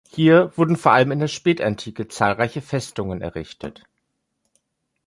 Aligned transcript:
Hier 0.09 0.51
wurden 0.55 0.77
vor 0.77 0.93
allem 0.93 1.11
in 1.11 1.19
der 1.19 1.27
Spätantike 1.27 2.07
zahlreiche 2.07 2.63
Festungen 2.63 3.21
errichtet. 3.21 3.83